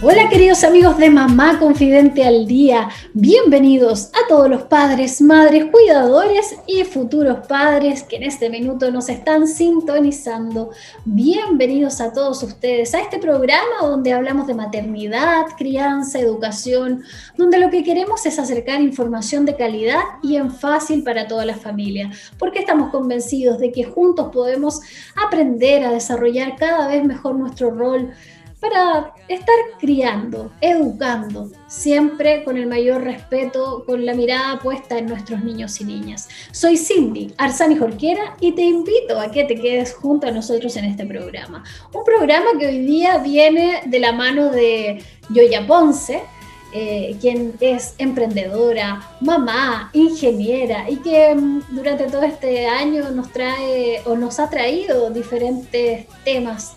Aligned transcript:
Hola 0.00 0.28
queridos 0.28 0.62
amigos 0.62 0.96
de 0.98 1.10
Mamá 1.10 1.58
Confidente 1.58 2.22
al 2.22 2.46
Día, 2.46 2.88
bienvenidos 3.14 4.12
a 4.14 4.28
todos 4.28 4.48
los 4.48 4.62
padres, 4.62 5.20
madres, 5.20 5.64
cuidadores 5.72 6.54
y 6.68 6.84
futuros 6.84 7.48
padres 7.48 8.04
que 8.04 8.14
en 8.14 8.22
este 8.22 8.48
minuto 8.48 8.92
nos 8.92 9.08
están 9.08 9.48
sintonizando. 9.48 10.70
Bienvenidos 11.04 12.00
a 12.00 12.12
todos 12.12 12.44
ustedes 12.44 12.94
a 12.94 13.00
este 13.00 13.18
programa 13.18 13.80
donde 13.82 14.12
hablamos 14.12 14.46
de 14.46 14.54
maternidad, 14.54 15.46
crianza, 15.56 16.20
educación, 16.20 17.02
donde 17.36 17.58
lo 17.58 17.68
que 17.68 17.82
queremos 17.82 18.24
es 18.24 18.38
acercar 18.38 18.80
información 18.80 19.46
de 19.46 19.56
calidad 19.56 20.02
y 20.22 20.36
en 20.36 20.52
fácil 20.52 21.02
para 21.02 21.26
toda 21.26 21.44
la 21.44 21.56
familia, 21.56 22.08
porque 22.38 22.60
estamos 22.60 22.90
convencidos 22.90 23.58
de 23.58 23.72
que 23.72 23.82
juntos 23.82 24.28
podemos 24.32 24.80
aprender 25.16 25.82
a 25.82 25.90
desarrollar 25.90 26.54
cada 26.54 26.86
vez 26.86 27.04
mejor 27.04 27.34
nuestro 27.34 27.72
rol 27.72 28.12
para 28.60 29.14
estar 29.28 29.54
criando, 29.78 30.50
educando, 30.60 31.50
siempre 31.68 32.42
con 32.44 32.56
el 32.56 32.66
mayor 32.66 33.04
respeto, 33.04 33.84
con 33.86 34.04
la 34.04 34.14
mirada 34.14 34.58
puesta 34.58 34.98
en 34.98 35.06
nuestros 35.06 35.44
niños 35.44 35.80
y 35.80 35.84
niñas. 35.84 36.28
Soy 36.50 36.76
Cindy 36.76 37.32
Arzani 37.36 37.76
Jorquera 37.76 38.36
y 38.40 38.52
te 38.52 38.62
invito 38.62 39.18
a 39.20 39.30
que 39.30 39.44
te 39.44 39.54
quedes 39.54 39.94
junto 39.94 40.26
a 40.26 40.32
nosotros 40.32 40.76
en 40.76 40.86
este 40.86 41.06
programa. 41.06 41.62
Un 41.92 42.04
programa 42.04 42.58
que 42.58 42.66
hoy 42.66 42.80
día 42.80 43.18
viene 43.18 43.82
de 43.86 44.00
la 44.00 44.12
mano 44.12 44.50
de 44.50 45.02
Yoya 45.30 45.66
Ponce, 45.66 46.22
eh, 46.74 47.16
quien 47.20 47.54
es 47.60 47.94
emprendedora, 47.96 49.00
mamá, 49.20 49.88
ingeniera 49.94 50.90
y 50.90 50.96
que 50.96 51.34
mm, 51.34 51.62
durante 51.70 52.04
todo 52.08 52.22
este 52.22 52.66
año 52.66 53.08
nos 53.10 53.32
trae 53.32 54.02
o 54.04 54.16
nos 54.16 54.38
ha 54.38 54.50
traído 54.50 55.08
diferentes 55.10 56.06
temas 56.24 56.76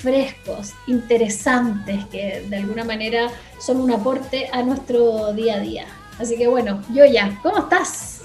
frescos, 0.00 0.72
interesantes, 0.86 2.04
que 2.06 2.44
de 2.48 2.56
alguna 2.56 2.84
manera 2.84 3.28
son 3.60 3.80
un 3.80 3.90
aporte 3.90 4.48
a 4.52 4.62
nuestro 4.62 5.32
día 5.32 5.56
a 5.56 5.60
día. 5.60 5.86
Así 6.18 6.36
que 6.36 6.46
bueno, 6.46 6.82
Yoya, 6.92 7.38
¿cómo 7.42 7.58
estás? 7.58 8.22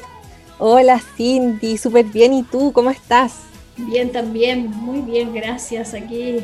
Hola 0.59 1.01
Cindy, 1.17 1.77
súper 1.77 2.05
bien. 2.05 2.33
¿Y 2.33 2.44
tú 2.44 2.71
cómo 2.71 2.91
estás? 2.91 3.41
Bien 3.75 4.11
también, 4.11 4.69
muy 4.69 5.01
bien, 5.01 5.33
gracias. 5.33 5.94
Aquí 5.94 6.39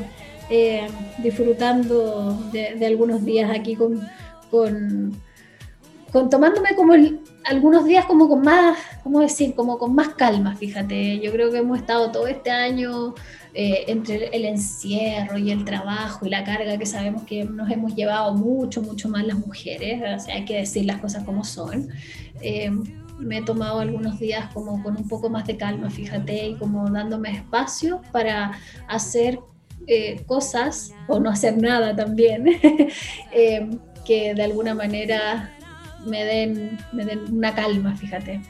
eh, 0.50 0.88
disfrutando 1.20 2.38
de, 2.52 2.86
algunos 2.86 3.24
días 3.24 3.52
aquí 3.52 3.76
con, 3.76 4.02
con, 4.50 5.16
con 6.12 6.30
tomándome 6.30 6.76
como 6.76 6.96
algunos 7.46 7.86
días 7.86 8.06
como 8.06 8.28
con 8.28 8.42
más, 8.42 8.78
¿cómo 9.04 9.20
decir? 9.20 9.56
Como 9.56 9.78
con 9.78 9.96
más 9.96 10.10
calma, 10.10 10.56
fíjate. 10.56 11.20
Yo 11.20 11.32
creo 11.32 11.52
que 11.52 11.60
hemos 11.60 11.80
estado 11.80 12.12
todo 12.12 12.28
este 12.28 12.52
año 12.52 13.16
eh, 13.54 13.86
entre 13.88 14.28
el 14.28 14.46
encierro 14.46 15.38
y 15.38 15.52
el 15.52 15.66
trabajo 15.66 16.26
y 16.26 16.30
la 16.30 16.44
carga 16.44 16.78
que 16.78 16.86
sabemos 16.86 17.24
que 17.24 17.46
nos 17.46 17.70
hemos 17.72 17.96
llevado 17.96 18.34
mucho, 18.36 18.82
mucho 18.82 19.10
más 19.10 19.26
las 19.26 19.38
mujeres, 19.40 20.28
hay 20.28 20.46
que 20.46 20.58
decir 20.58 20.86
las 20.86 21.00
cosas 21.00 21.24
como 21.24 21.44
son. 21.44 21.90
Eh, 22.42 22.72
me 23.18 23.40
he 23.40 23.42
tomado 23.42 23.80
algunos 23.80 24.20
días 24.20 24.54
como 24.54 24.82
con 24.82 24.96
un 24.96 25.08
poco 25.08 25.30
más 25.30 25.46
de 25.46 25.58
calma, 25.58 25.90
fíjate, 25.90 26.48
y 26.48 26.56
como 26.56 26.90
dándome 26.90 27.32
espacio 27.32 28.02
para 28.12 28.52
hacer 28.88 29.40
eh, 29.88 30.24
cosas 30.26 30.94
o 31.08 31.20
no 31.20 31.30
hacer 31.30 31.58
nada 31.58 31.96
también, 31.96 32.46
que 34.06 34.34
de 34.34 34.44
alguna 34.44 34.74
manera 34.74 35.54
me 36.06 36.24
den, 36.24 36.78
me 36.92 37.06
den 37.06 37.34
una 37.34 37.54
calma, 37.54 37.96
fíjate. 37.96 38.42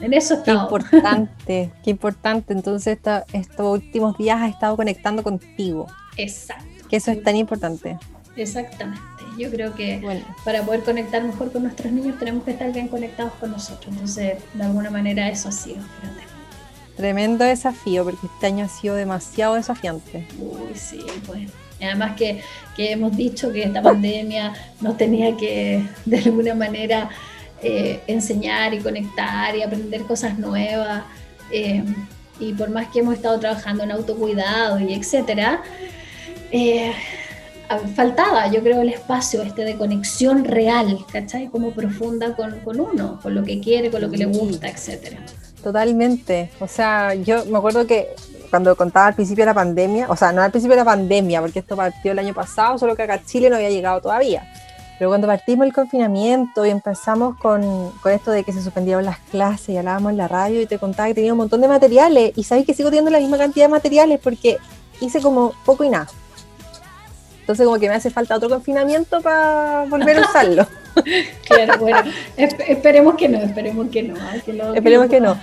En 0.00 0.14
eso 0.14 0.42
Qué 0.42 0.50
importante, 0.50 1.70
qué 1.84 1.90
importante. 1.90 2.52
Entonces 2.52 2.98
estos 3.32 3.72
últimos 3.72 4.18
días 4.18 4.40
has 4.40 4.50
estado 4.50 4.76
conectando 4.76 5.22
contigo. 5.22 5.86
Exacto. 6.16 6.64
Que 6.88 6.96
eso 6.96 7.10
es 7.12 7.22
tan 7.22 7.36
importante. 7.36 7.98
Exactamente. 8.36 9.00
Yo 9.38 9.50
creo 9.50 9.74
que 9.74 10.02
para 10.44 10.62
poder 10.62 10.82
conectar 10.82 11.22
mejor 11.22 11.52
con 11.52 11.62
nuestros 11.62 11.92
niños 11.92 12.18
tenemos 12.18 12.44
que 12.44 12.50
estar 12.50 12.70
bien 12.72 12.88
conectados 12.88 13.32
con 13.34 13.50
nosotros. 13.50 13.86
Entonces, 13.88 14.38
de 14.52 14.62
alguna 14.62 14.90
manera 14.90 15.28
eso 15.28 15.48
ha 15.48 15.52
sido. 15.52 15.82
Tremendo 16.96 17.44
desafío, 17.44 18.04
porque 18.04 18.26
este 18.26 18.46
año 18.46 18.66
ha 18.66 18.68
sido 18.68 18.94
demasiado 18.94 19.54
desafiante. 19.54 20.26
Uy, 20.38 20.74
sí, 20.74 21.00
pues. 21.26 21.50
Además 21.84 22.16
que, 22.16 22.40
que 22.76 22.92
hemos 22.92 23.16
dicho 23.16 23.52
que 23.52 23.64
esta 23.64 23.82
pandemia 23.82 24.52
nos 24.80 24.96
tenía 24.96 25.36
que, 25.36 25.84
de 26.04 26.18
alguna 26.18 26.54
manera, 26.54 27.10
eh, 27.62 28.00
enseñar 28.06 28.74
y 28.74 28.78
conectar 28.78 29.56
y 29.56 29.62
aprender 29.62 30.02
cosas 30.02 30.38
nuevas. 30.38 31.04
Eh, 31.52 31.84
y 32.40 32.52
por 32.54 32.70
más 32.70 32.88
que 32.88 33.00
hemos 33.00 33.14
estado 33.14 33.38
trabajando 33.38 33.84
en 33.84 33.92
autocuidado 33.92 34.80
y 34.80 34.94
etcétera, 34.94 35.62
eh, 36.50 36.92
faltaba, 37.94 38.50
yo 38.50 38.62
creo, 38.62 38.82
el 38.82 38.88
espacio 38.88 39.42
este 39.42 39.64
de 39.64 39.76
conexión 39.76 40.44
real, 40.44 40.98
¿cachai? 41.12 41.48
Como 41.48 41.70
profunda 41.72 42.34
con, 42.34 42.60
con 42.60 42.80
uno, 42.80 43.20
con 43.22 43.34
lo 43.34 43.44
que 43.44 43.60
quiere, 43.60 43.90
con 43.90 44.00
lo 44.00 44.10
que 44.10 44.18
le 44.18 44.26
gusta, 44.26 44.68
etcétera. 44.68 45.18
Totalmente. 45.62 46.50
O 46.58 46.66
sea, 46.66 47.14
yo 47.14 47.44
me 47.46 47.58
acuerdo 47.58 47.86
que 47.86 48.08
cuando 48.52 48.76
contaba 48.76 49.06
al 49.06 49.14
principio 49.14 49.44
de 49.44 49.46
la 49.46 49.54
pandemia, 49.54 50.08
o 50.10 50.14
sea, 50.14 50.30
no 50.30 50.42
al 50.42 50.50
principio 50.50 50.76
de 50.76 50.82
la 50.82 50.84
pandemia, 50.84 51.40
porque 51.40 51.60
esto 51.60 51.74
partió 51.74 52.12
el 52.12 52.18
año 52.18 52.34
pasado, 52.34 52.76
solo 52.76 52.94
que 52.94 53.00
acá 53.00 53.24
Chile 53.24 53.48
no 53.48 53.56
había 53.56 53.70
llegado 53.70 54.02
todavía. 54.02 54.46
Pero 54.98 55.08
cuando 55.08 55.26
partimos 55.26 55.66
el 55.66 55.72
confinamiento 55.72 56.66
y 56.66 56.68
empezamos 56.68 57.38
con, 57.38 57.90
con, 58.02 58.12
esto 58.12 58.30
de 58.30 58.44
que 58.44 58.52
se 58.52 58.62
suspendieron 58.62 59.06
las 59.06 59.20
clases 59.30 59.70
y 59.70 59.78
hablábamos 59.78 60.12
en 60.12 60.18
la 60.18 60.28
radio 60.28 60.60
y 60.60 60.66
te 60.66 60.78
contaba 60.78 61.08
que 61.08 61.14
tenía 61.14 61.32
un 61.32 61.38
montón 61.38 61.62
de 61.62 61.68
materiales 61.68 62.34
y 62.36 62.44
sabéis 62.44 62.66
que 62.66 62.74
sigo 62.74 62.90
teniendo 62.90 63.10
la 63.10 63.20
misma 63.20 63.38
cantidad 63.38 63.64
de 63.64 63.70
materiales 63.70 64.20
porque 64.22 64.58
hice 65.00 65.22
como 65.22 65.54
poco 65.64 65.84
y 65.84 65.88
nada. 65.88 66.08
Entonces 67.40 67.64
como 67.64 67.78
que 67.78 67.88
me 67.88 67.94
hace 67.94 68.10
falta 68.10 68.36
otro 68.36 68.50
confinamiento 68.50 69.22
para 69.22 69.86
volver 69.88 70.18
a 70.18 70.20
usarlo. 70.28 70.66
claro, 71.48 71.78
bueno, 71.80 71.98
esperemos 72.36 73.14
que 73.16 73.28
no, 73.28 73.38
esperemos 73.38 73.88
que 73.88 74.02
no. 74.02 74.14
esperemos 74.74 75.08
que 75.08 75.20
no. 75.20 75.38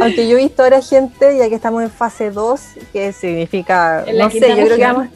Aunque 0.00 0.28
yo 0.28 0.36
he 0.36 0.42
visto 0.42 0.62
ahora 0.62 0.80
gente, 0.82 1.36
ya 1.38 1.48
que 1.48 1.54
estamos 1.54 1.82
en 1.82 1.90
fase 1.90 2.30
2, 2.30 2.60
que 2.92 3.12
significa, 3.12 4.04
no 4.14 4.30
sé, 4.30 4.40
yo 4.40 4.66
creo 4.66 4.76
que 4.76 4.82
vamos 4.82 5.08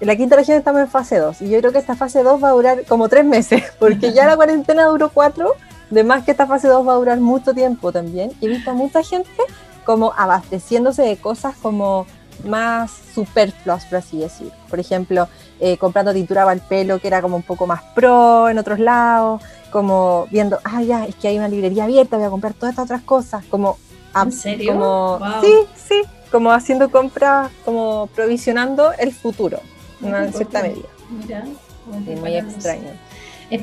en 0.00 0.08
la 0.08 0.16
quinta 0.16 0.36
región 0.36 0.58
estamos 0.58 0.82
en 0.82 0.88
fase 0.88 1.18
2 1.18 1.42
y 1.42 1.48
yo 1.48 1.58
creo 1.60 1.72
que 1.72 1.78
esta 1.78 1.94
fase 1.94 2.22
2 2.22 2.42
va 2.42 2.48
a 2.48 2.52
durar 2.52 2.84
como 2.84 3.08
tres 3.08 3.24
meses, 3.24 3.62
porque 3.78 4.12
ya 4.12 4.26
la 4.26 4.36
cuarentena 4.36 4.84
duró 4.86 5.08
cuatro, 5.08 5.52
de 5.90 6.04
más 6.04 6.24
que 6.24 6.32
esta 6.32 6.46
fase 6.46 6.68
2 6.68 6.86
va 6.86 6.92
a 6.92 6.96
durar 6.96 7.20
mucho 7.20 7.54
tiempo 7.54 7.92
también. 7.92 8.32
Y 8.40 8.46
he 8.46 8.48
visto 8.48 8.70
a 8.70 8.74
mucha 8.74 9.02
gente 9.02 9.42
como 9.84 10.12
abasteciéndose 10.16 11.02
de 11.02 11.16
cosas 11.16 11.54
como 11.56 12.06
más 12.44 12.90
superfluas, 13.14 13.84
por 13.86 13.98
así 13.98 14.18
decir. 14.18 14.50
Por 14.68 14.80
ejemplo, 14.80 15.28
eh, 15.60 15.76
comprando 15.78 16.12
tintura 16.12 16.42
para 16.42 16.54
el 16.54 16.60
pelo 16.60 16.98
que 16.98 17.08
era 17.08 17.22
como 17.22 17.36
un 17.36 17.42
poco 17.42 17.66
más 17.66 17.82
pro 17.94 18.48
en 18.48 18.58
otros 18.58 18.78
lados, 18.78 19.42
como 19.70 20.26
viendo, 20.30 20.58
ah, 20.64 20.82
ya, 20.82 21.04
es 21.04 21.14
que 21.16 21.28
hay 21.28 21.38
una 21.38 21.48
librería 21.48 21.84
abierta, 21.84 22.16
voy 22.16 22.26
a 22.26 22.30
comprar 22.30 22.54
todas 22.54 22.72
estas 22.72 22.84
otras 22.84 23.02
cosas, 23.02 23.44
como... 23.46 23.78
¿En 24.14 24.30
serio? 24.30 24.72
Como, 24.72 25.18
Sí, 25.42 25.52
sí, 25.74 26.02
como 26.30 26.52
haciendo 26.52 26.90
compras, 26.90 27.50
como 27.64 28.08
provisionando 28.14 28.92
el 28.92 29.12
futuro 29.12 29.58
una 30.00 30.30
cierta 30.32 30.62
medida. 30.62 30.88
Mira, 31.10 31.44
muy 32.20 32.36
extraño. 32.36 32.90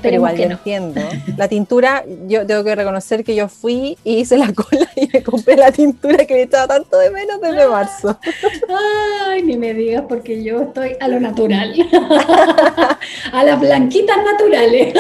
Pero 0.02 0.16
igual 0.16 0.38
yo 0.38 0.44
entiendo. 0.44 1.02
La 1.38 1.48
tintura, 1.48 2.04
yo 2.28 2.46
tengo 2.46 2.64
que 2.64 2.76
reconocer 2.76 3.24
que 3.24 3.36
yo 3.36 3.48
fui 3.48 3.98
y 4.04 4.18
hice 4.18 4.38
la 4.38 4.54
cola 4.54 4.88
y 4.96 5.08
me 5.12 5.24
compré 5.24 5.56
la 5.56 5.72
tintura 5.72 6.26
que 6.26 6.34
me 6.34 6.42
echaba 6.44 6.68
tanto 6.68 6.98
de 6.98 7.12
menos 7.12 7.42
desde 7.42 7.68
marzo. 7.68 8.20
Ay, 9.28 9.44
ni 9.44 9.58
me 9.58 9.74
digas 9.74 10.04
porque 10.08 10.44
yo 10.44 10.62
estoy 10.62 10.96
a 11.00 11.08
lo 11.08 11.20
natural. 11.20 11.74
a 13.32 13.44
las 13.44 13.60
blanquitas 13.60 14.18
naturales. 14.24 14.94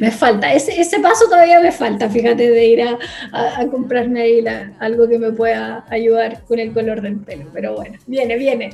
me 0.00 0.10
falta, 0.10 0.52
ese, 0.52 0.80
ese 0.80 1.00
paso 1.00 1.26
todavía 1.26 1.60
me 1.60 1.72
falta, 1.72 2.08
fíjate, 2.08 2.50
de 2.50 2.66
ir 2.66 2.82
a, 2.82 2.98
a, 3.32 3.66
comprarme 3.66 4.22
ahí 4.22 4.44
algo 4.78 5.08
que 5.08 5.18
me 5.18 5.32
pueda 5.32 5.84
ayudar 5.90 6.42
con 6.46 6.58
el 6.58 6.72
color 6.72 7.00
del 7.00 7.16
pelo. 7.16 7.46
Pero 7.52 7.74
bueno, 7.74 7.98
viene, 8.06 8.36
viene. 8.36 8.70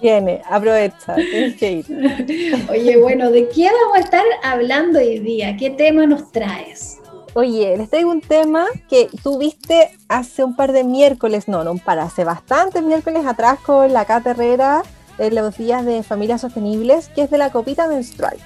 Viene, 0.00 0.42
aprovecha, 0.48 1.14
Oye, 2.70 2.96
bueno, 3.00 3.30
¿de 3.30 3.48
qué 3.48 3.64
vamos 3.64 3.96
a 3.96 4.00
estar 4.00 4.24
hablando 4.42 4.98
hoy 4.98 5.18
día? 5.18 5.56
¿Qué 5.56 5.70
tema 5.70 6.06
nos 6.06 6.30
traes? 6.30 6.98
Oye, 7.34 7.76
les 7.76 7.90
traigo 7.90 8.10
un 8.10 8.20
tema 8.20 8.66
que 8.88 9.08
tú 9.22 9.38
viste 9.38 9.90
hace 10.08 10.44
un 10.44 10.56
par 10.56 10.72
de 10.72 10.84
miércoles, 10.84 11.48
no, 11.48 11.64
no 11.64 11.72
un 11.72 11.78
par, 11.78 11.98
hace 11.98 12.24
bastantes 12.24 12.82
miércoles 12.82 13.26
atrás 13.26 13.58
con 13.60 13.92
la 13.92 14.04
Cata 14.04 14.30
Herrera 14.30 14.82
en 15.18 15.34
los 15.34 15.56
días 15.56 15.84
de 15.84 16.02
familias 16.02 16.40
sostenibles, 16.40 17.08
que 17.08 17.22
es 17.22 17.30
de 17.30 17.38
la 17.38 17.50
copita 17.50 17.88
menstrual. 17.88 18.36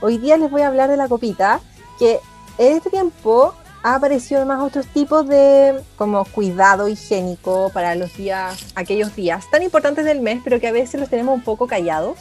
Hoy 0.00 0.18
día 0.18 0.36
les 0.36 0.50
voy 0.50 0.62
a 0.62 0.68
hablar 0.68 0.90
de 0.90 0.96
la 0.96 1.08
copita, 1.08 1.60
que 1.98 2.18
en 2.58 2.76
este 2.76 2.90
tiempo 2.90 3.54
ha 3.82 3.94
aparecido 3.94 4.40
además 4.40 4.62
otros 4.62 4.86
tipos 4.86 5.26
de 5.26 5.80
como 5.96 6.24
cuidado 6.24 6.88
higiénico 6.88 7.70
para 7.72 7.94
los 7.94 8.16
días, 8.16 8.72
aquellos 8.74 9.14
días 9.16 9.50
tan 9.50 9.62
importantes 9.62 10.04
del 10.04 10.20
mes, 10.20 10.40
pero 10.44 10.60
que 10.60 10.68
a 10.68 10.72
veces 10.72 11.00
los 11.00 11.08
tenemos 11.08 11.34
un 11.34 11.42
poco 11.42 11.66
callados. 11.66 12.18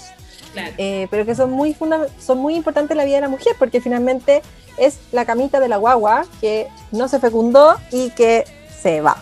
Eh, 0.78 1.08
pero 1.12 1.26
que 1.26 1.36
son 1.36 1.52
muy, 1.52 1.76
son 2.20 2.40
muy 2.40 2.56
importantes 2.56 2.92
en 2.92 2.98
la 2.98 3.06
vida 3.06 3.16
de 3.16 3.22
la 3.22 3.30
mujer, 3.30 3.56
porque 3.58 3.82
finalmente 3.82 4.42
es 4.78 5.00
la 5.12 5.26
camita 5.26 5.60
de 5.60 5.70
la 5.70 5.78
guagua 5.78 6.26
que 6.42 6.68
no 6.92 7.08
se 7.08 7.20
fecundó 7.20 7.76
y 7.92 8.10
que 8.12 8.46
se 8.82 9.02
va. 9.02 9.18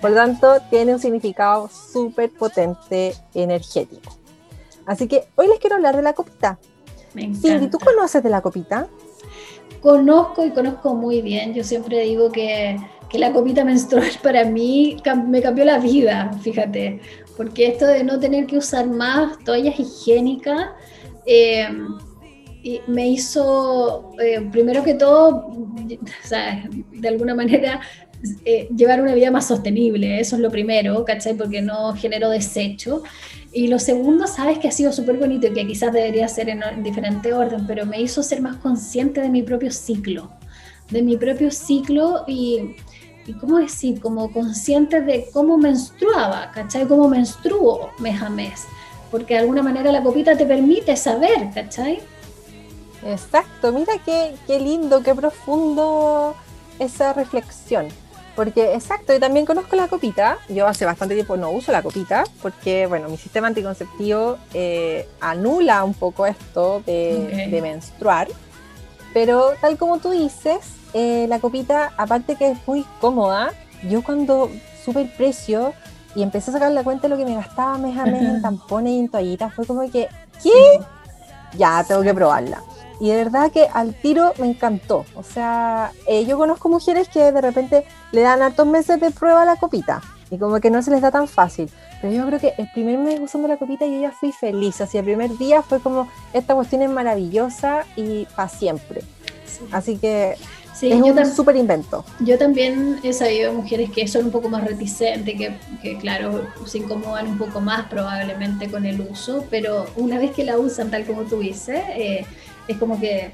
Por 0.00 0.10
lo 0.10 0.16
tanto, 0.16 0.60
tiene 0.70 0.94
un 0.94 1.00
significado 1.00 1.68
súper 1.68 2.30
potente 2.30 3.14
energético. 3.34 4.16
Así 4.86 5.06
que 5.06 5.26
hoy 5.36 5.48
les 5.48 5.58
quiero 5.58 5.76
hablar 5.76 5.96
de 5.96 6.02
la 6.02 6.12
copita. 6.12 6.58
Cindy, 7.12 7.68
¿tú 7.68 7.78
conoces 7.78 8.22
de 8.22 8.30
la 8.30 8.40
copita? 8.40 8.88
Conozco 9.84 10.46
y 10.46 10.50
conozco 10.50 10.94
muy 10.94 11.20
bien. 11.20 11.52
Yo 11.52 11.62
siempre 11.62 12.00
digo 12.00 12.32
que, 12.32 12.78
que 13.10 13.18
la 13.18 13.34
copita 13.34 13.66
menstrual 13.66 14.08
para 14.22 14.46
mí 14.46 14.96
me 15.28 15.42
cambió 15.42 15.62
la 15.66 15.78
vida, 15.78 16.30
fíjate. 16.40 17.02
Porque 17.36 17.66
esto 17.66 17.86
de 17.86 18.02
no 18.02 18.18
tener 18.18 18.46
que 18.46 18.56
usar 18.56 18.86
más 18.86 19.38
toallas 19.44 19.78
higiénicas 19.78 20.70
eh, 21.26 21.68
me 22.86 23.08
hizo, 23.08 24.12
eh, 24.18 24.48
primero 24.50 24.82
que 24.82 24.94
todo, 24.94 25.48
o 25.48 26.26
sea, 26.26 26.66
de 26.90 27.08
alguna 27.08 27.34
manera 27.34 27.82
eh, 28.44 28.68
llevar 28.74 29.00
una 29.02 29.14
vida 29.14 29.30
más 29.30 29.46
sostenible, 29.46 30.20
eso 30.20 30.36
es 30.36 30.42
lo 30.42 30.50
primero, 30.50 31.04
¿cachai? 31.04 31.34
Porque 31.34 31.60
no 31.60 31.94
genero 31.94 32.30
desecho. 32.30 33.02
Y 33.52 33.68
lo 33.68 33.78
segundo, 33.78 34.26
sabes 34.26 34.58
que 34.58 34.68
ha 34.68 34.72
sido 34.72 34.92
súper 34.92 35.16
bonito 35.16 35.46
y 35.46 35.52
que 35.52 35.66
quizás 35.66 35.92
debería 35.92 36.26
ser 36.28 36.48
en, 36.48 36.62
diferente 36.82 37.32
orden, 37.32 37.66
pero 37.66 37.86
me 37.86 38.00
hizo 38.00 38.22
ser 38.22 38.40
más 38.40 38.56
consciente 38.56 39.20
de 39.20 39.28
mi 39.28 39.42
propio 39.42 39.70
ciclo, 39.70 40.30
de 40.90 41.02
mi 41.02 41.16
propio 41.16 41.50
ciclo 41.50 42.24
y, 42.26 42.74
y 43.26 43.32
cómo 43.34 43.58
decir, 43.58 44.00
como 44.00 44.32
consciente 44.32 45.00
de 45.00 45.26
cómo 45.32 45.56
menstruaba, 45.56 46.50
¿cachai? 46.52 46.86
Cómo 46.86 47.08
menstruo 47.08 47.90
mes 47.98 48.20
a 48.20 48.28
mes, 48.28 48.64
porque 49.10 49.34
de 49.34 49.40
alguna 49.40 49.62
manera 49.62 49.92
la 49.92 50.02
copita 50.02 50.36
te 50.36 50.46
permite 50.46 50.96
saber, 50.96 51.50
¿cachai? 51.54 52.00
Exacto, 53.06 53.70
mira 53.70 53.94
qué, 54.04 54.34
qué 54.46 54.58
lindo, 54.58 55.02
qué 55.02 55.14
profundo 55.14 56.34
esa 56.78 57.12
reflexión. 57.12 57.86
Porque, 58.36 58.74
exacto, 58.74 59.12
yo 59.12 59.20
también 59.20 59.46
conozco 59.46 59.76
la 59.76 59.88
copita. 59.88 60.38
Yo 60.48 60.66
hace 60.66 60.84
bastante 60.84 61.14
tiempo 61.14 61.36
no 61.36 61.50
uso 61.50 61.70
la 61.70 61.82
copita 61.82 62.24
porque, 62.42 62.86
bueno, 62.86 63.08
mi 63.08 63.16
sistema 63.16 63.46
anticonceptivo 63.46 64.38
eh, 64.52 65.08
anula 65.20 65.84
un 65.84 65.94
poco 65.94 66.26
esto 66.26 66.82
de, 66.84 67.60
menstruar. 67.62 68.28
Pero, 69.12 69.52
tal 69.60 69.78
como 69.78 69.98
tú 69.98 70.10
dices, 70.10 70.58
eh, 70.92 71.26
la 71.28 71.38
copita, 71.38 71.92
aparte 71.96 72.34
que 72.34 72.50
es 72.50 72.58
muy 72.66 72.84
cómoda, 73.00 73.52
yo 73.88 74.02
cuando 74.02 74.50
supe 74.84 75.02
el 75.02 75.08
precio 75.08 75.72
y 76.16 76.22
empecé 76.22 76.50
a 76.50 76.54
sacar 76.54 76.72
la 76.72 76.82
cuenta 76.82 77.02
de 77.02 77.08
lo 77.10 77.16
que 77.16 77.24
me 77.24 77.36
gastaba 77.36 77.78
mes 77.78 77.96
a 77.96 78.04
mes 78.04 78.22
en 78.22 78.42
tampones 78.42 78.92
y 78.92 78.98
en 78.98 79.08
toallitas, 79.08 79.54
fue 79.54 79.66
como 79.66 79.88
que, 79.90 80.08
¿qué? 80.42 80.80
Ya, 81.56 81.84
tengo 81.86 82.02
que 82.02 82.14
probarla. 82.14 82.62
Y 83.00 83.08
de 83.08 83.16
verdad 83.16 83.50
que 83.50 83.66
al 83.72 83.94
tiro 83.94 84.32
me 84.38 84.46
encantó. 84.46 85.04
O 85.14 85.22
sea, 85.22 85.92
eh, 86.06 86.24
yo 86.26 86.38
conozco 86.38 86.68
mujeres 86.68 87.08
que 87.08 87.32
de 87.32 87.40
repente 87.40 87.84
le 88.14 88.22
dan 88.22 88.42
hartos 88.42 88.66
meses 88.66 89.00
de 89.00 89.10
prueba 89.10 89.42
a 89.42 89.44
la 89.44 89.56
copita 89.56 90.00
y 90.30 90.38
como 90.38 90.60
que 90.60 90.70
no 90.70 90.82
se 90.82 90.90
les 90.90 91.00
da 91.00 91.10
tan 91.10 91.28
fácil. 91.28 91.68
Pero 92.00 92.12
yo 92.14 92.26
creo 92.26 92.40
que 92.40 92.54
el 92.58 92.68
primer 92.72 92.98
mes 92.98 93.18
usando 93.20 93.48
la 93.48 93.56
copita 93.56 93.86
yo 93.86 94.00
ya 94.00 94.12
fui 94.12 94.30
feliz. 94.30 94.80
Así 94.80 94.98
el 94.98 95.04
primer 95.04 95.36
día 95.36 95.62
fue 95.62 95.80
como, 95.80 96.08
esta 96.32 96.54
cuestión 96.54 96.82
es 96.82 96.90
maravillosa 96.90 97.84
y 97.96 98.26
para 98.36 98.48
siempre. 98.48 99.02
Así 99.70 99.96
que 99.96 100.34
sí, 100.74 100.92
es 100.92 101.00
un 101.00 101.34
súper 101.34 101.56
invento. 101.56 102.04
Yo 102.20 102.38
también 102.38 103.00
he 103.02 103.12
sabido 103.12 103.52
mujeres 103.52 103.90
que 103.90 104.06
son 104.06 104.26
un 104.26 104.30
poco 104.30 104.48
más 104.48 104.64
reticentes, 104.64 105.36
que, 105.36 105.56
que, 105.82 105.98
claro, 105.98 106.46
se 106.66 106.78
incomodan 106.78 107.28
un 107.28 107.38
poco 107.38 107.60
más 107.60 107.86
probablemente 107.86 108.70
con 108.70 108.84
el 108.86 109.00
uso, 109.00 109.44
pero 109.50 109.86
una 109.96 110.18
vez 110.18 110.32
que 110.32 110.44
la 110.44 110.58
usan 110.58 110.90
tal 110.90 111.04
como 111.04 111.22
tú 111.22 111.40
dices, 111.40 111.82
eh, 111.96 112.26
es 112.68 112.76
como 112.78 113.00
que, 113.00 113.32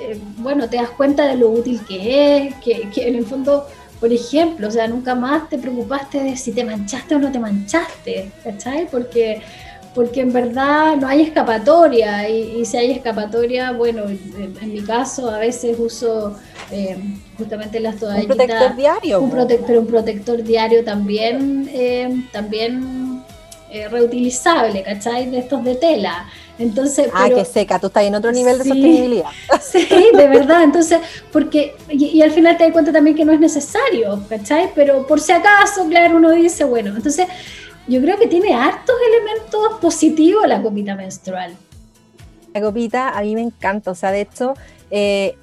eh, 0.00 0.20
bueno, 0.38 0.68
te 0.68 0.76
das 0.76 0.90
cuenta 0.90 1.26
de 1.26 1.36
lo 1.36 1.48
útil 1.48 1.80
que 1.86 2.36
es, 2.36 2.54
que, 2.56 2.88
que, 2.90 3.08
en 3.08 3.16
el 3.16 3.26
fondo, 3.26 3.66
por 4.06 4.12
ejemplo, 4.12 4.68
o 4.68 4.70
sea, 4.70 4.86
nunca 4.86 5.16
más 5.16 5.48
te 5.48 5.58
preocupaste 5.58 6.22
de 6.22 6.36
si 6.36 6.52
te 6.52 6.62
manchaste 6.62 7.16
o 7.16 7.18
no 7.18 7.32
te 7.32 7.40
manchaste, 7.40 8.30
¿cachai? 8.44 8.86
Porque, 8.88 9.42
porque 9.96 10.20
en 10.20 10.32
verdad 10.32 10.94
no 10.94 11.08
hay 11.08 11.22
escapatoria 11.22 12.28
y, 12.28 12.64
si 12.64 12.76
hay 12.76 12.92
escapatoria, 12.92 13.72
bueno, 13.72 14.04
en, 14.04 14.72
mi 14.72 14.80
caso 14.82 15.28
a 15.28 15.38
veces 15.38 15.76
uso 15.80 16.36
eh, 16.70 16.96
justamente 17.36 17.80
las 17.80 17.96
toallitas. 17.96 18.30
Un 18.30 18.36
protector 18.36 18.76
diario. 18.76 19.20
Un 19.20 19.30
pero 19.66 19.80
un 19.80 19.86
protector 19.88 20.40
diario 20.44 20.84
también, 20.84 21.68
eh, 21.74 22.08
también 22.30 23.24
reutilizable, 23.90 24.84
¿cachai? 24.84 25.28
De 25.30 25.38
estos 25.38 25.64
de 25.64 25.74
tela. 25.74 26.26
Entonces, 26.58 27.08
ah, 27.12 27.28
que 27.28 27.44
seca, 27.44 27.78
tú 27.78 27.88
estás 27.88 28.04
en 28.04 28.14
otro 28.14 28.32
nivel 28.32 28.58
de 28.58 28.64
sostenibilidad. 28.64 29.30
Sí, 29.60 29.86
de 30.14 30.28
verdad. 30.28 30.62
Entonces, 30.62 31.00
porque, 31.32 31.74
y, 31.90 32.22
al 32.22 32.30
final 32.30 32.56
te 32.56 32.64
das 32.64 32.72
cuenta 32.72 32.92
también 32.92 33.16
que 33.16 33.24
no 33.24 33.32
es 33.32 33.40
necesario, 33.40 34.22
¿cachai? 34.28 34.70
Pero 34.74 35.06
por 35.06 35.20
si 35.20 35.32
acaso, 35.32 35.86
claro, 35.88 36.16
uno 36.16 36.30
dice, 36.30 36.64
bueno, 36.64 36.94
entonces 36.96 37.26
yo 37.86 38.00
creo 38.00 38.18
que 38.18 38.26
tiene 38.26 38.54
hartos 38.54 38.96
elementos 39.08 39.80
positivos 39.80 40.46
la 40.46 40.62
copita 40.62 40.94
menstrual. 40.94 41.54
La 42.54 42.60
copita 42.60 43.10
a 43.10 43.20
mí 43.22 43.34
me 43.34 43.42
encanta, 43.42 43.90
o 43.90 43.94
sea, 43.94 44.10
de 44.10 44.22
hecho, 44.22 44.54
eh, 44.90 45.36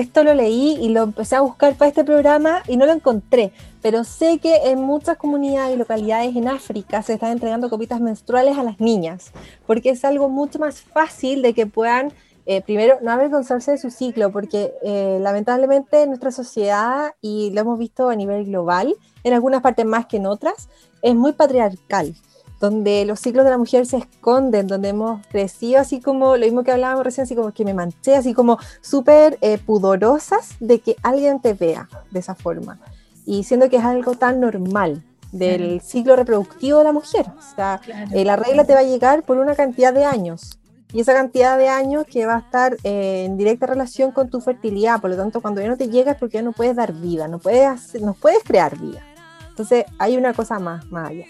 esto 0.00 0.24
lo 0.24 0.34
leí 0.34 0.78
y 0.80 0.88
lo 0.88 1.02
empecé 1.02 1.36
a 1.36 1.40
buscar 1.40 1.74
para 1.74 1.88
este 1.88 2.04
programa 2.04 2.62
y 2.66 2.76
no 2.76 2.86
lo 2.86 2.92
encontré, 2.92 3.52
pero 3.82 4.04
sé 4.04 4.38
que 4.38 4.70
en 4.70 4.80
muchas 4.80 5.16
comunidades 5.16 5.74
y 5.74 5.78
localidades 5.78 6.34
en 6.36 6.48
África 6.48 7.02
se 7.02 7.14
están 7.14 7.32
entregando 7.32 7.70
copitas 7.70 8.00
menstruales 8.00 8.58
a 8.58 8.62
las 8.62 8.80
niñas, 8.80 9.32
porque 9.66 9.90
es 9.90 10.04
algo 10.04 10.28
mucho 10.28 10.58
más 10.58 10.80
fácil 10.80 11.42
de 11.42 11.54
que 11.54 11.66
puedan, 11.66 12.12
eh, 12.46 12.62
primero, 12.62 12.98
no 13.02 13.10
avergonzarse 13.10 13.72
de 13.72 13.78
su 13.78 13.90
ciclo, 13.90 14.32
porque 14.32 14.72
eh, 14.82 15.18
lamentablemente 15.20 16.02
en 16.02 16.08
nuestra 16.10 16.30
sociedad, 16.30 17.14
y 17.20 17.50
lo 17.50 17.60
hemos 17.60 17.78
visto 17.78 18.08
a 18.08 18.16
nivel 18.16 18.46
global, 18.46 18.94
en 19.24 19.34
algunas 19.34 19.62
partes 19.62 19.86
más 19.86 20.06
que 20.06 20.16
en 20.16 20.26
otras, 20.26 20.68
es 21.02 21.14
muy 21.14 21.32
patriarcal 21.32 22.14
donde 22.60 23.06
los 23.06 23.18
ciclos 23.18 23.44
de 23.44 23.50
la 23.50 23.58
mujer 23.58 23.86
se 23.86 23.96
esconden, 23.96 24.66
donde 24.66 24.90
hemos 24.90 25.26
crecido 25.28 25.80
así 25.80 26.00
como, 26.00 26.36
lo 26.36 26.44
mismo 26.44 26.62
que 26.62 26.70
hablábamos 26.70 27.04
recién, 27.04 27.24
así 27.24 27.34
como 27.34 27.52
que 27.52 27.64
me 27.64 27.72
manché, 27.72 28.14
así 28.14 28.34
como 28.34 28.58
súper 28.82 29.38
eh, 29.40 29.58
pudorosas 29.58 30.56
de 30.60 30.78
que 30.78 30.94
alguien 31.02 31.40
te 31.40 31.54
vea 31.54 31.88
de 32.10 32.20
esa 32.20 32.34
forma. 32.34 32.78
Y 33.24 33.44
siendo 33.44 33.70
que 33.70 33.76
es 33.76 33.84
algo 33.84 34.14
tan 34.14 34.40
normal 34.40 35.02
del 35.32 35.80
ciclo 35.80 36.16
reproductivo 36.16 36.78
de 36.78 36.84
la 36.84 36.92
mujer. 36.92 37.26
O 37.38 37.54
sea, 37.54 37.80
eh, 38.12 38.24
la 38.24 38.36
regla 38.36 38.64
te 38.64 38.74
va 38.74 38.80
a 38.80 38.84
llegar 38.84 39.22
por 39.22 39.38
una 39.38 39.54
cantidad 39.54 39.94
de 39.94 40.04
años. 40.04 40.58
Y 40.92 41.00
esa 41.00 41.14
cantidad 41.14 41.56
de 41.56 41.68
años 41.68 42.04
que 42.04 42.26
va 42.26 42.36
a 42.36 42.38
estar 42.40 42.76
eh, 42.82 43.24
en 43.24 43.36
directa 43.36 43.66
relación 43.66 44.10
con 44.10 44.28
tu 44.28 44.40
fertilidad. 44.40 45.00
Por 45.00 45.10
lo 45.10 45.16
tanto, 45.16 45.40
cuando 45.40 45.60
ya 45.60 45.68
no 45.68 45.76
te 45.76 45.88
llega 45.88 46.12
es 46.12 46.18
porque 46.18 46.38
ya 46.38 46.42
no 46.42 46.52
puedes 46.52 46.74
dar 46.74 46.92
vida, 46.92 47.28
no 47.28 47.38
puedes, 47.38 47.94
no 48.02 48.14
puedes 48.14 48.42
crear 48.42 48.76
vida. 48.76 49.00
Entonces, 49.48 49.84
hay 49.98 50.16
una 50.16 50.34
cosa 50.34 50.58
más, 50.58 50.90
más 50.90 51.10
allá. 51.10 51.26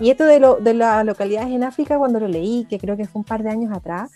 Y 0.00 0.10
esto 0.10 0.24
de, 0.24 0.40
lo, 0.40 0.56
de 0.56 0.74
las 0.74 1.04
localidades 1.04 1.50
en 1.50 1.62
África, 1.62 1.98
cuando 1.98 2.18
lo 2.18 2.26
leí, 2.26 2.66
que 2.68 2.78
creo 2.78 2.96
que 2.96 3.06
fue 3.06 3.20
un 3.20 3.24
par 3.24 3.42
de 3.42 3.50
años 3.50 3.72
atrás, 3.72 4.10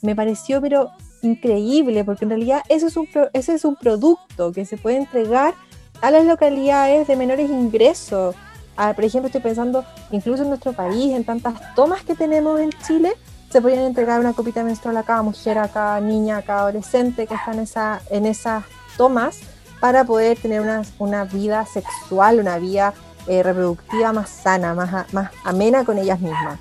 me 0.00 0.16
pareció 0.16 0.60
pero 0.60 0.90
increíble, 1.22 2.04
porque 2.04 2.24
en 2.24 2.30
realidad 2.30 2.62
eso 2.68 2.86
es 2.86 2.96
un, 2.96 3.08
ese 3.32 3.54
es 3.54 3.64
un 3.64 3.76
producto 3.76 4.52
que 4.52 4.64
se 4.64 4.76
puede 4.76 4.96
entregar 4.96 5.54
a 6.00 6.10
las 6.10 6.24
localidades 6.24 7.06
de 7.06 7.16
menores 7.16 7.50
ingresos. 7.50 8.34
Ah, 8.76 8.92
por 8.94 9.04
ejemplo, 9.04 9.26
estoy 9.26 9.40
pensando 9.40 9.84
incluso 10.10 10.42
en 10.42 10.48
nuestro 10.48 10.72
país, 10.72 11.14
en 11.14 11.24
tantas 11.24 11.74
tomas 11.74 12.02
que 12.02 12.14
tenemos 12.14 12.60
en 12.60 12.70
Chile, 12.86 13.12
se 13.50 13.60
podrían 13.60 13.84
entregar 13.84 14.20
una 14.20 14.32
copita 14.32 14.64
menstrual 14.64 14.96
a 14.96 15.02
cada 15.02 15.22
mujer, 15.22 15.58
a 15.58 15.68
cada 15.68 16.00
niña, 16.00 16.38
a 16.38 16.42
cada 16.42 16.62
adolescente 16.62 17.26
que 17.26 17.34
está 17.34 17.52
en, 17.52 17.60
esa, 17.60 18.00
en 18.10 18.26
esas 18.26 18.64
tomas 18.96 19.40
para 19.80 20.04
poder 20.04 20.38
tener 20.38 20.60
una, 20.60 20.82
una 20.98 21.24
vida 21.24 21.64
sexual, 21.64 22.40
una 22.40 22.58
vida 22.58 22.92
eh, 23.28 23.42
reproductiva 23.42 24.12
más 24.12 24.30
sana, 24.30 24.74
más, 24.74 25.12
más 25.12 25.30
amena 25.44 25.84
con 25.84 25.98
ellas 25.98 26.20
mismas. 26.20 26.58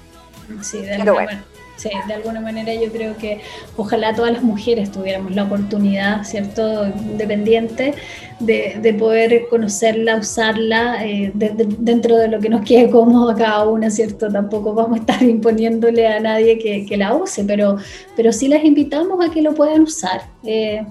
Sí, 0.61 0.79
de 0.79 0.93
alguna, 0.93 1.43
sí, 1.75 1.89
de 2.07 2.13
alguna 2.13 2.39
manera 2.39 2.73
yo 2.73 2.91
creo 2.91 3.17
que 3.17 3.41
ojalá 3.77 4.13
todas 4.13 4.31
las 4.31 4.43
mujeres 4.43 4.91
tuviéramos 4.91 5.33
la 5.35 5.43
oportunidad, 5.43 6.23
¿cierto?, 6.23 6.87
independiente, 6.87 7.95
de, 8.39 8.77
de 8.81 8.93
poder 8.93 9.47
conocerla, 9.49 10.17
usarla 10.17 11.05
eh, 11.05 11.31
dentro 11.33 12.17
de 12.17 12.27
lo 12.27 12.39
que 12.39 12.49
nos 12.49 12.65
quede 12.65 12.89
cómodo 12.89 13.31
a 13.31 13.35
cada 13.35 13.67
una, 13.67 13.89
¿cierto? 13.89 14.29
Tampoco 14.29 14.73
vamos 14.73 14.97
a 14.97 14.99
estar 15.01 15.23
imponiéndole 15.23 16.07
a 16.07 16.19
nadie 16.19 16.59
que, 16.59 16.85
que 16.85 16.97
la 16.97 17.15
use, 17.15 17.43
pero, 17.45 17.77
pero 18.15 18.31
sí 18.31 18.47
las 18.47 18.63
invitamos 18.63 19.23
a 19.25 19.31
que 19.31 19.41
lo 19.41 19.53
puedan 19.53 19.81
usar. 19.81 20.23
Eh, 20.43 20.85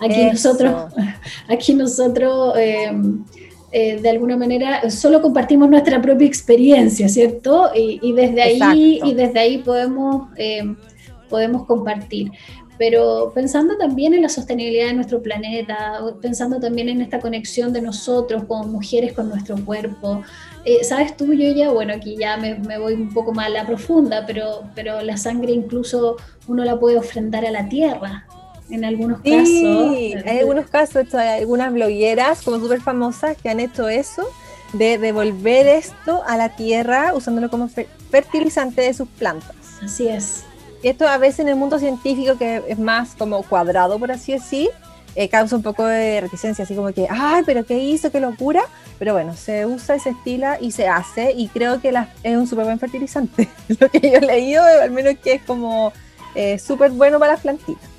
aquí, 0.00 0.24
nosotros, 0.24 0.92
aquí 1.48 1.74
nosotros, 1.74 2.54
eh, 2.58 2.92
de 3.72 4.10
alguna 4.10 4.36
manera 4.36 4.90
solo 4.90 5.22
compartimos 5.22 5.68
nuestra 5.70 6.00
propia 6.02 6.26
experiencia, 6.26 7.08
¿cierto? 7.08 7.70
Y, 7.74 8.12
desde 8.12 8.42
ahí 8.42 9.00
y 9.02 9.14
desde 9.14 9.40
ahí 9.40 9.58
podemos 9.58 10.28
eh, 10.36 10.74
podemos 11.32 11.64
compartir. 11.64 12.30
Pero 12.78 13.32
pensando 13.34 13.76
también 13.76 14.12
en 14.12 14.22
la 14.22 14.28
sostenibilidad 14.28 14.88
de 14.88 14.94
nuestro 14.94 15.22
planeta, 15.22 16.00
pensando 16.20 16.58
también 16.60 16.88
en 16.88 17.00
esta 17.00 17.20
conexión 17.20 17.72
de 17.72 17.80
nosotros 17.80 18.44
como 18.44 18.64
mujeres 18.64 19.12
con 19.12 19.28
nuestro 19.28 19.56
cuerpo. 19.64 20.22
Eh, 20.64 20.84
Sabes 20.84 21.16
tú, 21.16 21.32
yo 21.32 21.52
ya, 21.52 21.70
bueno, 21.70 21.94
aquí 21.94 22.16
ya 22.18 22.36
me, 22.36 22.78
voy 22.78 22.94
un 22.94 23.12
poco 23.14 23.32
más 23.32 23.46
a 23.46 23.50
la 23.50 23.66
profunda, 23.66 24.24
pero, 24.26 24.64
pero 24.74 25.00
la 25.02 25.16
sangre 25.16 25.52
incluso 25.52 26.16
uno 26.48 26.64
la 26.64 26.78
puede 26.78 26.98
ofrendar 26.98 27.44
a 27.46 27.50
la 27.50 27.68
tierra, 27.68 28.26
en 28.70 28.84
algunos 28.84 29.20
casos. 29.20 29.48
Hay 30.26 30.38
algunos 30.38 30.66
casos, 30.68 31.14
hay 31.14 31.40
algunas 31.40 31.72
blogueras 31.72 32.42
como 32.42 32.58
súper 32.58 32.80
famosas 32.80 33.36
que 33.36 33.48
han 33.48 33.60
hecho 33.60 33.88
eso, 33.88 34.26
de 34.72 34.98
devolver 34.98 35.66
esto 35.66 36.22
a 36.26 36.36
la 36.36 36.56
tierra 36.56 37.12
usándolo 37.14 37.50
como 37.50 37.68
fertilizante 38.10 38.82
de 38.82 38.94
sus 38.94 39.08
plantas. 39.08 39.56
Así 39.82 40.08
es. 40.08 40.44
Esto 40.82 41.06
a 41.06 41.18
veces 41.18 41.40
en 41.40 41.48
el 41.48 41.56
mundo 41.56 41.78
científico, 41.78 42.36
que 42.38 42.62
es 42.66 42.78
más 42.78 43.14
como 43.14 43.42
cuadrado, 43.42 43.98
por 43.98 44.10
así 44.10 44.32
decir, 44.32 44.70
eh, 45.14 45.28
causa 45.28 45.56
un 45.56 45.62
poco 45.62 45.84
de 45.84 46.22
reticencia, 46.22 46.64
así 46.64 46.74
como 46.74 46.92
que, 46.92 47.06
ay, 47.08 47.42
pero 47.44 47.64
¿qué 47.64 47.78
hizo? 47.78 48.10
¿Qué 48.10 48.18
locura? 48.18 48.62
Pero 48.98 49.12
bueno, 49.12 49.34
se 49.36 49.66
usa, 49.66 49.98
se 49.98 50.10
estila 50.10 50.58
y 50.60 50.72
se 50.72 50.88
hace, 50.88 51.32
y 51.36 51.48
creo 51.48 51.80
que 51.80 51.92
es 52.22 52.36
un 52.36 52.46
súper 52.46 52.64
buen 52.64 52.78
fertilizante. 52.78 53.48
Lo 53.80 53.88
que 53.90 54.00
yo 54.00 54.16
he 54.16 54.20
leído, 54.20 54.64
al 54.64 54.90
menos 54.90 55.14
que 55.22 55.34
es 55.34 55.42
como 55.42 55.92
eh, 56.34 56.58
súper 56.58 56.90
bueno 56.92 57.18
para 57.18 57.32
las 57.32 57.42
plantitas. 57.42 57.91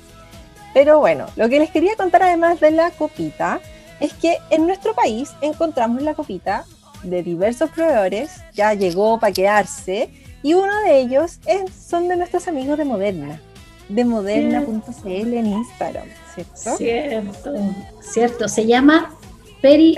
Pero 0.74 0.98
bueno, 0.98 1.26
lo 1.36 1.48
que 1.48 1.58
les 1.60 1.70
quería 1.70 1.96
contar 1.96 2.24
además 2.24 2.60
de 2.60 2.72
la 2.72 2.90
copita 2.90 3.60
es 4.00 4.12
que 4.12 4.36
en 4.50 4.66
nuestro 4.66 4.94
país 4.94 5.30
encontramos 5.40 6.02
la 6.02 6.14
copita 6.14 6.64
de 7.04 7.22
diversos 7.22 7.70
proveedores, 7.70 8.42
ya 8.52 8.74
llegó 8.74 9.18
para 9.18 9.32
quedarse, 9.32 10.10
y 10.42 10.54
uno 10.54 10.78
de 10.82 10.98
ellos 10.98 11.38
es, 11.46 11.72
son 11.72 12.08
de 12.08 12.16
nuestros 12.16 12.48
amigos 12.48 12.76
de 12.76 12.84
Moderna, 12.84 13.40
de 13.88 14.04
moderna.cl 14.04 15.08
en 15.08 15.46
Instagram, 15.46 16.08
¿cierto? 16.34 16.76
Cierto, 16.76 17.54
cierto. 18.00 18.48
Se 18.48 18.66
llama 18.66 19.14
Peri 19.62 19.94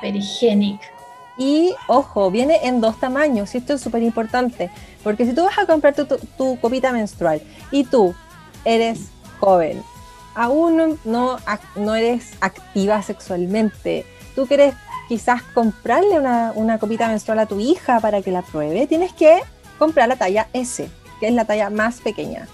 Perigenic. 0.00 0.80
Y 1.38 1.74
ojo, 1.86 2.30
viene 2.30 2.60
en 2.62 2.80
dos 2.80 2.98
tamaños, 2.98 3.54
y 3.54 3.58
esto 3.58 3.74
es 3.74 3.80
súper 3.80 4.02
importante, 4.02 4.70
porque 5.02 5.26
si 5.26 5.34
tú 5.34 5.44
vas 5.44 5.58
a 5.58 5.66
comprar 5.66 5.94
tu, 5.94 6.58
copita 6.60 6.92
menstrual 6.92 7.42
y 7.70 7.84
tú 7.84 8.14
eres 8.64 9.10
joven, 9.38 9.82
aún 10.34 10.98
no, 11.04 11.38
no 11.76 11.94
eres 11.94 12.32
activa 12.40 13.02
sexualmente, 13.02 14.04
tú 14.34 14.46
quieres 14.46 14.74
quizás 15.08 15.42
comprarle 15.42 16.18
una, 16.18 16.78
copita 16.78 17.08
menstrual 17.08 17.38
a 17.40 17.46
tu 17.46 17.60
hija 17.60 18.00
para 18.00 18.22
que 18.22 18.30
la 18.30 18.42
pruebe, 18.42 18.86
tienes 18.86 19.12
que 19.12 19.40
comprar 19.78 20.08
la 20.08 20.16
talla 20.16 20.48
S, 20.52 20.88
que 21.20 21.28
es 21.28 21.34
la 21.34 21.44
talla 21.44 21.70
más 21.70 22.00
pequeña. 22.00 22.48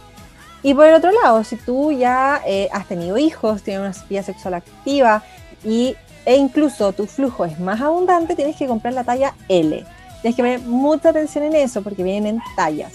Y 0.63 0.75
por 0.75 0.87
el 0.87 0.95
otro 0.95 1.11
lado, 1.11 1.43
si 1.43 1.57
tú 1.57 1.91
ya 1.91 2.41
eh, 2.47 2.69
has 2.73 2.87
tenido 2.87 3.19
hijos, 3.19 3.63
tienes 3.63 3.97
una 3.97 4.07
vida 4.09 4.23
sexual 4.23 4.55
activa 4.55 5.25
y, 5.65 5.97
e 6.25 6.37
incluso 6.37 6.93
tu 6.93 7.07
flujo 7.07 7.45
es 7.45 7.59
más 7.59 7.81
abundante, 7.81 8.37
tienes 8.37 8.57
que 8.57 8.69
comprar 8.69 8.95
la 8.95 9.03
talla 9.03 9.35
L. 9.49 9.85
Tienes 10.21 10.37
que 10.37 10.43
poner 10.43 10.61
mucha 10.61 11.09
atención 11.09 11.45
en 11.45 11.57
eso 11.57 11.83
porque 11.83 12.05
vienen 12.05 12.37
en 12.37 12.43
tallas. 12.55 12.93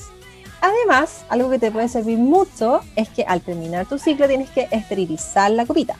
Además, 0.61 1.25
algo 1.29 1.49
que 1.49 1.59
te 1.59 1.71
puede 1.71 1.87
servir 1.87 2.17
mucho 2.17 2.81
es 2.95 3.09
que 3.09 3.23
al 3.23 3.41
terminar 3.41 3.85
tu 3.85 3.99
ciclo 3.99 4.27
tienes 4.27 4.49
que 4.49 4.67
esterilizar 4.71 5.51
la 5.51 5.65
copita. 5.65 5.95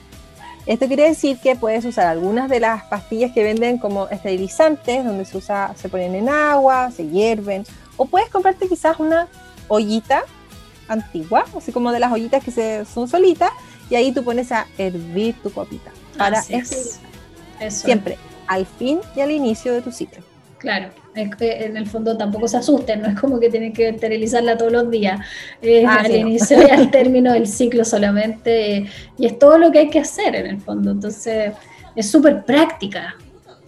Esto 0.66 0.88
quiere 0.88 1.04
decir 1.04 1.38
que 1.40 1.56
puedes 1.56 1.86
usar 1.86 2.08
algunas 2.08 2.50
de 2.50 2.60
las 2.60 2.84
pastillas 2.84 3.32
que 3.32 3.44
venden 3.44 3.78
como 3.78 4.08
esterilizantes, 4.10 5.06
donde 5.06 5.24
se, 5.24 5.38
usa, 5.38 5.74
se 5.78 5.88
ponen 5.88 6.14
en 6.16 6.28
agua, 6.28 6.92
se 6.92 7.08
hierven, 7.08 7.66
o 7.96 8.06
puedes 8.06 8.30
comprarte 8.30 8.68
quizás 8.68 9.00
una 9.00 9.28
ollita 9.70 10.24
antigua, 10.90 11.46
así 11.56 11.72
como 11.72 11.92
de 11.92 12.00
las 12.00 12.12
ollitas 12.12 12.44
que 12.44 12.52
se, 12.52 12.84
son 12.86 13.08
solitas, 13.08 13.52
y 13.90 13.96
ahí 13.96 14.12
tú 14.12 14.24
pones 14.24 14.52
a 14.52 14.68
hervir 14.78 15.42
tu 15.42 15.52
copita 15.52 15.92
para 16.18 16.42
siempre 16.42 18.18
al 18.48 18.66
fin 18.66 19.00
y 19.16 19.22
al 19.22 19.32
inicio 19.32 19.74
de 19.74 19.82
tu 19.82 19.92
ciclo. 19.92 20.24
Claro, 20.58 20.88
es 20.88 21.07
en 21.18 21.78
el 21.78 21.88
fondo 21.88 22.18
tampoco 22.18 22.48
se 22.48 22.58
asusten, 22.58 23.02
no 23.02 23.10
es 23.10 23.20
como 23.20 23.40
que 23.40 23.50
tienen 23.50 23.74
que 23.74 23.90
esterilizarla 23.90 24.58
todos 24.58 24.72
los 24.72 24.90
días, 24.92 25.20
ah, 25.88 26.02
al 26.04 26.16
inicio 26.16 26.66
y 26.66 26.70
al 26.72 26.92
término 26.92 27.34
del 27.34 27.48
ciclo 27.48 27.84
solamente, 27.84 28.86
y 29.18 29.26
es 29.26 29.40
todo 29.40 29.58
lo 29.58 29.72
que 29.72 29.80
hay 29.80 29.90
que 29.90 30.00
hacer 30.00 30.36
en 30.36 30.48
el 30.48 30.60
fondo, 30.60 30.92
entonces 30.92 31.54
es 31.96 32.10
súper 32.10 32.44
práctica. 32.44 33.16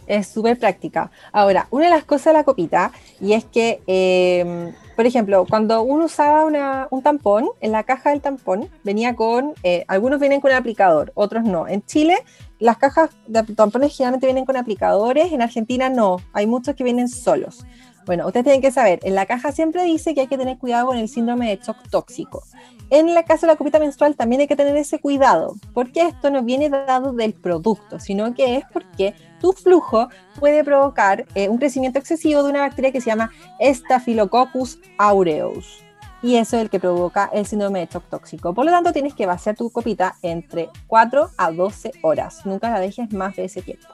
Es 0.10 0.28
súper 0.28 0.60
práctica. 0.60 1.12
Ahora, 1.32 1.68
una 1.70 1.86
de 1.86 1.92
las 1.92 2.04
cosas 2.04 2.26
de 2.26 2.34
la 2.34 2.44
copita, 2.44 2.92
y 3.22 3.34
es 3.34 3.46
que, 3.46 3.82
eh, 3.88 4.74
por 4.96 5.06
ejemplo, 5.06 5.46
cuando 5.48 5.84
uno 5.84 6.06
usaba 6.06 6.88
un 6.90 7.02
tampón, 7.02 7.48
en 7.62 7.72
la 7.72 7.84
caja 7.84 8.10
del 8.10 8.20
tampón 8.20 8.70
venía 8.84 9.16
con, 9.16 9.54
eh, 9.64 9.86
algunos 9.88 10.20
vienen 10.20 10.42
con 10.42 10.52
aplicador, 10.52 11.12
otros 11.16 11.44
no. 11.44 11.68
En 11.68 11.86
Chile 11.86 12.18
las 12.60 12.78
cajas 12.78 13.12
de 13.26 13.44
tampones 13.44 13.96
generalmente 13.96 14.28
vienen 14.28 14.46
con 14.46 14.58
aplicadores, 14.58 15.32
en 15.32 15.42
Argentina 15.42 15.90
no, 15.90 16.18
hay 16.34 16.46
muchos 16.46 16.76
que 16.76 16.84
vienen 16.84 17.08
solos. 17.08 17.66
Bueno, 18.06 18.26
ustedes 18.26 18.44
tienen 18.44 18.62
que 18.62 18.72
saber, 18.72 19.00
en 19.04 19.16
la 19.16 19.26
caja 19.26 19.52
siempre 19.52 19.84
dice 19.84 20.14
que 20.14 20.22
hay 20.22 20.28
que 20.28 20.38
tener 20.38 20.58
cuidado 20.58 20.88
con 20.88 20.98
el 20.98 21.08
síndrome 21.08 21.50
de 21.50 21.58
shock 21.64 21.78
tóxico. 21.90 22.44
En 22.90 23.08
el 23.08 23.24
caso 23.24 23.46
de 23.46 23.54
la 23.54 23.56
copita 23.56 23.80
menstrual 23.80 24.16
también 24.16 24.42
hay 24.42 24.48
que 24.48 24.56
tener 24.56 24.76
ese 24.76 25.00
cuidado, 25.00 25.56
porque 25.74 26.02
esto 26.02 26.32
no 26.32 26.44
viene 26.44 26.70
dado 26.70 27.14
del 27.14 27.34
producto, 27.34 28.00
sino 28.00 28.34
que 28.34 28.58
es 28.58 28.66
porque 28.74 29.14
tu 29.40 29.54
flujo 29.54 30.10
puede 30.40 30.64
provocar 30.64 31.26
eh, 31.36 31.50
un 31.50 31.58
crecimiento 31.58 32.00
excesivo 32.00 32.44
de 32.44 32.50
una 32.50 32.62
bacteria 32.62 32.92
que 32.92 33.02
se 33.02 33.10
llama 33.10 33.32
Staphylococcus 33.60 34.80
aureus 34.98 35.84
y 36.22 36.36
eso 36.36 36.58
es 36.58 36.64
el 36.64 36.70
que 36.70 36.80
provoca 36.80 37.30
el 37.34 37.46
síndrome 37.46 37.80
de 37.80 37.88
shock 37.88 38.04
tóxico. 38.10 38.54
Por 38.54 38.66
lo 38.66 38.72
tanto, 38.72 38.92
tienes 38.92 39.14
que 39.14 39.26
vaciar 39.26 39.56
tu 39.56 39.70
copita 39.70 40.16
entre 40.22 40.70
4 40.88 41.30
a 41.38 41.52
12 41.52 41.92
horas. 42.02 42.46
Nunca 42.46 42.70
la 42.70 42.80
dejes 42.80 43.12
más 43.14 43.36
de 43.36 43.46
ese 43.46 43.62
tiempo. 43.62 43.88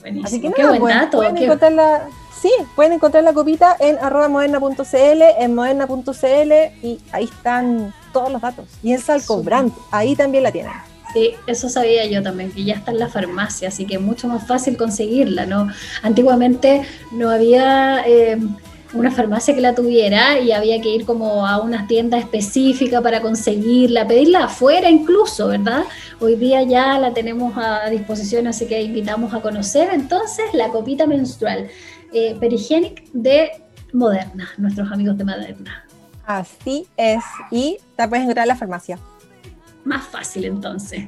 Buenísimo. 0.00 0.26
Así 0.26 0.40
que 0.40 0.52
qué 0.52 0.66
buen 0.66 0.80
pues, 0.80 0.94
dato. 0.94 1.18
Pueden 1.18 1.36
encontrar 1.36 1.72
la, 1.72 2.08
sí, 2.40 2.50
pueden 2.74 2.92
encontrar 2.92 3.24
la 3.24 3.32
copita 3.32 3.76
en 3.78 3.98
arroba 3.98 4.28
moderna.cl, 4.28 5.22
en 5.38 5.54
moderna.cl 5.54 6.52
y 6.82 7.00
ahí 7.12 7.24
están 7.24 7.92
todos 8.12 8.30
los 8.30 8.40
datos. 8.40 8.66
Y 8.82 8.92
en 8.92 9.00
Salcobrante, 9.00 9.78
ahí 9.90 10.16
también 10.16 10.44
la 10.44 10.52
tienen. 10.52 10.72
Sí, 11.12 11.32
eso 11.46 11.68
sabía 11.68 12.06
yo 12.06 12.22
también, 12.22 12.50
que 12.52 12.64
ya 12.64 12.74
está 12.74 12.90
en 12.90 12.98
la 12.98 13.08
farmacia, 13.08 13.68
así 13.68 13.86
que 13.86 13.96
es 13.96 14.00
mucho 14.00 14.28
más 14.28 14.46
fácil 14.46 14.76
conseguirla, 14.76 15.46
¿no? 15.46 15.68
Antiguamente 16.02 16.82
no 17.12 17.30
había... 17.30 18.02
Eh, 18.06 18.38
una 18.94 19.10
farmacia 19.10 19.54
que 19.54 19.60
la 19.60 19.74
tuviera 19.74 20.38
y 20.38 20.52
había 20.52 20.80
que 20.80 20.90
ir 20.90 21.04
como 21.04 21.46
a 21.46 21.60
una 21.62 21.86
tienda 21.86 22.18
específica 22.18 23.00
para 23.00 23.22
conseguirla, 23.22 24.06
pedirla 24.06 24.44
afuera 24.44 24.90
incluso, 24.90 25.48
¿verdad? 25.48 25.84
Hoy 26.20 26.36
día 26.36 26.62
ya 26.62 26.98
la 26.98 27.14
tenemos 27.14 27.54
a 27.56 27.88
disposición, 27.88 28.46
así 28.46 28.66
que 28.66 28.82
invitamos 28.82 29.32
a 29.32 29.40
conocer 29.40 29.88
entonces 29.92 30.44
la 30.52 30.68
copita 30.68 31.06
menstrual 31.06 31.68
eh, 32.12 32.36
perigenic 32.38 33.04
de 33.12 33.50
Moderna, 33.92 34.50
nuestros 34.58 34.90
amigos 34.92 35.16
de 35.16 35.24
Moderna. 35.24 35.86
Así 36.26 36.86
es, 36.96 37.24
y 37.50 37.78
la 37.96 38.08
puedes 38.08 38.24
encontrar 38.24 38.44
en 38.44 38.48
la 38.48 38.56
farmacia 38.56 38.98
más 39.84 40.06
fácil 40.06 40.44
entonces. 40.44 41.04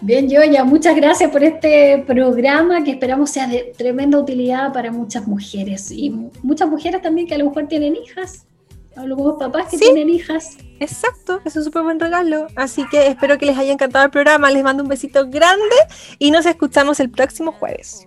Bien, 0.00 0.28
ya 0.28 0.64
muchas 0.64 0.94
gracias 0.96 1.30
por 1.30 1.42
este 1.42 2.04
programa 2.06 2.84
que 2.84 2.92
esperamos 2.92 3.30
sea 3.30 3.46
de 3.46 3.72
tremenda 3.76 4.18
utilidad 4.18 4.72
para 4.72 4.90
muchas 4.92 5.26
mujeres 5.26 5.90
y 5.90 6.10
muchas 6.42 6.68
mujeres 6.68 7.02
también 7.02 7.26
que 7.26 7.34
a 7.34 7.38
lo 7.38 7.46
mejor 7.46 7.66
tienen 7.68 7.96
hijas. 7.96 8.46
Hablo 8.94 9.16
con 9.16 9.38
papás 9.38 9.68
que 9.70 9.78
tienen 9.78 10.10
hijas. 10.10 10.58
Exacto, 10.78 11.40
es 11.44 11.56
un 11.56 11.64
súper 11.64 11.82
buen 11.82 11.98
regalo. 11.98 12.46
Así 12.56 12.84
que 12.90 13.06
espero 13.06 13.38
que 13.38 13.46
les 13.46 13.56
haya 13.56 13.72
encantado 13.72 14.04
el 14.04 14.10
programa. 14.10 14.50
Les 14.50 14.62
mando 14.62 14.82
un 14.82 14.88
besito 14.88 15.28
grande 15.30 15.76
y 16.18 16.30
nos 16.30 16.44
escuchamos 16.44 17.00
el 17.00 17.10
próximo 17.10 17.52
jueves. 17.52 18.06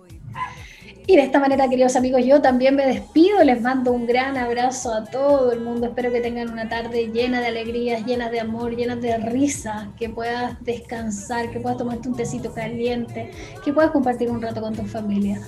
Y 1.08 1.14
de 1.14 1.22
esta 1.22 1.38
manera, 1.38 1.68
queridos 1.68 1.94
amigos, 1.94 2.22
yo 2.24 2.42
también 2.42 2.74
me 2.74 2.84
despido, 2.84 3.42
les 3.44 3.62
mando 3.62 3.92
un 3.92 4.06
gran 4.06 4.36
abrazo 4.36 4.92
a 4.92 5.04
todo 5.04 5.52
el 5.52 5.60
mundo, 5.60 5.86
espero 5.86 6.10
que 6.10 6.20
tengan 6.20 6.50
una 6.50 6.68
tarde 6.68 7.12
llena 7.12 7.40
de 7.40 7.46
alegrías, 7.46 8.04
llena 8.04 8.28
de 8.28 8.40
amor, 8.40 8.74
llena 8.74 8.96
de 8.96 9.16
risa, 9.18 9.88
que 9.96 10.08
puedas 10.08 10.56
descansar, 10.64 11.52
que 11.52 11.60
puedas 11.60 11.78
tomarte 11.78 12.08
un 12.08 12.16
tecito 12.16 12.52
caliente, 12.52 13.30
que 13.64 13.72
puedas 13.72 13.92
compartir 13.92 14.28
un 14.30 14.42
rato 14.42 14.60
con 14.60 14.74
tu 14.74 14.84
familia. 14.84 15.40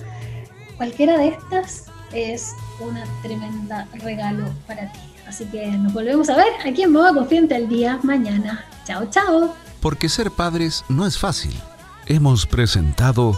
Cualquiera 0.77 1.17
de 1.17 1.27
estas 1.27 1.87
es 2.13 2.53
una 2.79 3.03
tremenda 3.21 3.85
regalo 3.95 4.45
para 4.65 4.89
ti. 4.93 4.99
Así 5.27 5.43
que 5.45 5.67
nos 5.67 5.93
volvemos 5.93 6.29
a 6.29 6.37
ver 6.37 6.53
aquí 6.65 6.83
en 6.83 6.93
Moda 6.93 7.13
Confiante 7.13 7.57
el 7.57 7.67
día 7.67 7.99
mañana. 8.01 8.65
Chao, 8.85 9.09
chao. 9.09 9.53
Porque 9.81 10.07
ser 10.07 10.31
padres 10.31 10.85
no 10.87 11.05
es 11.05 11.17
fácil. 11.17 11.53
Hemos 12.07 12.45
presentado 12.45 13.37